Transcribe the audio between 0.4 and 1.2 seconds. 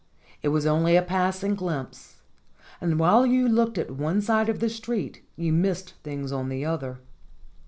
It was only a